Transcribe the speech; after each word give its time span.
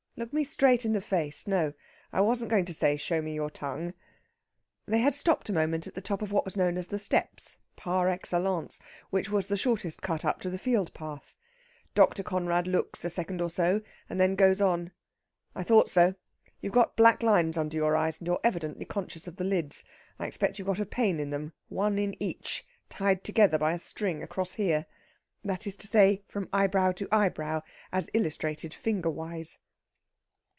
Look 0.17 0.27
at 0.27 0.33
me 0.33 0.43
straight 0.43 0.85
in 0.85 0.93
the 0.93 1.01
face. 1.01 1.47
No, 1.47 1.73
I 2.13 2.21
wasn't 2.21 2.51
going 2.51 2.65
to 2.65 2.75
say 2.75 2.95
show 2.95 3.23
me 3.23 3.33
your 3.33 3.49
tongue." 3.49 3.95
They 4.85 4.99
had 4.99 5.15
stopped 5.15 5.49
a 5.49 5.53
moment 5.53 5.87
at 5.87 5.95
the 5.95 6.01
top 6.01 6.21
of 6.21 6.31
what 6.31 6.45
was 6.45 6.55
known 6.57 6.77
as 6.77 6.87
The 6.87 6.99
Steps 6.99 7.57
par 7.75 8.07
excellence 8.07 8.79
which 9.09 9.31
was 9.31 9.47
the 9.47 9.57
shortest 9.57 10.03
cut 10.03 10.23
up 10.23 10.39
to 10.41 10.51
the 10.51 10.59
field 10.59 10.93
path. 10.93 11.37
Dr. 11.95 12.21
Conrad 12.21 12.67
looks 12.67 13.03
a 13.03 13.09
second 13.09 13.41
or 13.41 13.49
so, 13.49 13.81
and 14.09 14.19
then 14.19 14.35
goes 14.35 14.61
on: 14.61 14.91
"I 15.55 15.63
thought 15.63 15.89
so. 15.89 16.13
You've 16.59 16.73
got 16.73 16.95
black 16.97 17.23
lines 17.23 17.57
under 17.57 17.75
your 17.77 17.95
eyes, 17.95 18.19
and 18.19 18.27
you're 18.27 18.39
evidently 18.43 18.85
conscious 18.85 19.27
of 19.27 19.37
the 19.37 19.43
lids. 19.45 19.83
I 20.19 20.27
expect 20.27 20.59
you've 20.59 20.67
got 20.67 20.79
a 20.79 20.85
pain 20.85 21.19
in 21.19 21.31
them, 21.31 21.53
one 21.67 21.97
in 21.97 22.21
each, 22.21 22.63
tied 22.89 23.23
together 23.23 23.57
by 23.57 23.71
a 23.73 23.79
string 23.79 24.21
across 24.21 24.53
here." 24.53 24.85
That 25.43 25.65
is 25.65 25.75
to 25.77 25.87
say, 25.87 26.21
from 26.27 26.47
eyebrow 26.53 26.91
to 26.91 27.07
eyebrow, 27.11 27.63
as 27.91 28.11
illustrated 28.13 28.71
fingerwise. 28.71 29.57